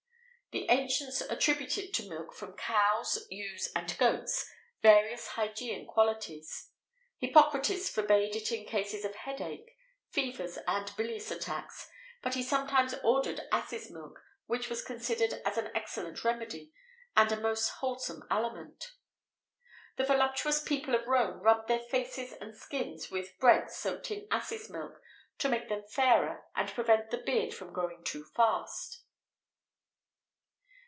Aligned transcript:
The 0.53 0.67
ancients 0.69 1.21
attributed 1.21 1.93
to 1.93 2.09
milk 2.09 2.33
from 2.33 2.57
cows, 2.57 3.25
ewes, 3.29 3.69
and 3.73 3.97
goats, 3.97 4.51
various 4.81 5.29
Hygeian 5.29 5.85
qualities.[XVIII 5.85 7.31
11] 7.31 7.45
Hippocrates 7.45 7.89
forbade 7.89 8.35
it 8.35 8.51
in 8.51 8.65
cases 8.65 9.05
of 9.05 9.15
head 9.15 9.39
ache, 9.39 9.77
fevers, 10.09 10.57
and 10.67 10.93
bilious 10.97 11.31
attacks;[XVIII 11.31 12.21
12] 12.21 12.21
but 12.23 12.33
he 12.33 12.43
sometimes 12.43 12.93
ordered 13.01 13.39
asses' 13.53 13.89
milk,[XVIII 13.91 14.11
13] 14.11 14.21
which 14.47 14.69
was 14.69 14.83
considered 14.83 15.41
as 15.45 15.57
an 15.57 15.71
excellent 15.73 16.21
remedy, 16.25 16.73
and 17.15 17.31
a 17.31 17.39
most 17.39 17.69
wholesome 17.79 18.21
aliment.[XVIII 18.29 18.95
14] 19.95 19.95
The 19.95 20.03
voluptuous 20.03 20.61
people 20.61 20.95
of 20.95 21.07
Rome 21.07 21.39
rubbed 21.39 21.69
their 21.69 21.79
faces 21.79 22.33
and 22.33 22.57
skins 22.57 23.09
with 23.09 23.39
bread 23.39 23.71
soaked 23.71 24.11
in 24.11 24.27
asses' 24.29 24.69
milk, 24.69 24.99
to 25.37 25.47
make 25.47 25.69
them 25.69 25.83
fairer 25.87 26.43
and 26.57 26.67
prevent 26.67 27.09
the 27.09 27.19
beard 27.19 27.53
from 27.53 27.71
growing 27.71 28.03
too 28.03 28.25
fast. 28.35 29.03